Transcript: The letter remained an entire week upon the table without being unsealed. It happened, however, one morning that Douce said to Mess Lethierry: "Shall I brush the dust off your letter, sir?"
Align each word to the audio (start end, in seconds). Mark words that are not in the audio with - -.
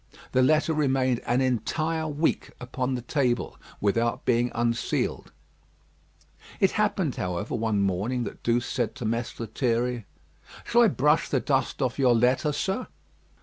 The 0.31 0.41
letter 0.41 0.73
remained 0.73 1.19
an 1.27 1.41
entire 1.41 2.07
week 2.07 2.53
upon 2.59 2.95
the 2.95 3.03
table 3.03 3.55
without 3.79 4.25
being 4.25 4.51
unsealed. 4.55 5.31
It 6.59 6.71
happened, 6.71 7.17
however, 7.17 7.53
one 7.53 7.81
morning 7.83 8.23
that 8.23 8.41
Douce 8.41 8.65
said 8.65 8.95
to 8.95 9.05
Mess 9.05 9.39
Lethierry: 9.39 10.07
"Shall 10.63 10.81
I 10.81 10.87
brush 10.87 11.29
the 11.29 11.39
dust 11.39 11.83
off 11.83 11.99
your 11.99 12.15
letter, 12.15 12.51
sir?" 12.51 12.87